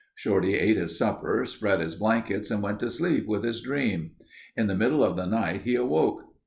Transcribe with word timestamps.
Shorty 0.15 0.55
ate 0.57 0.77
his 0.77 0.97
supper, 0.97 1.45
spread 1.45 1.79
his 1.79 1.93
blankets 1.93 2.49
and 2.49 2.63
went 2.63 2.79
to 2.79 2.89
sleep 2.89 3.27
with 3.27 3.43
his 3.43 3.61
dream. 3.61 4.13
In 4.57 4.65
the 4.65 4.73
middle 4.73 5.03
of 5.03 5.15
the 5.15 5.27
night 5.27 5.61
he 5.61 5.75
awoke. 5.75 6.23